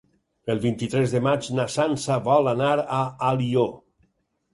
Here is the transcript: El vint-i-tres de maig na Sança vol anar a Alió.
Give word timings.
El 0.51 0.59
vint-i-tres 0.61 1.11
de 1.15 1.19
maig 1.27 1.49
na 1.59 1.65
Sança 1.73 2.17
vol 2.29 2.49
anar 2.53 2.71
a 3.01 3.03
Alió. 3.29 3.67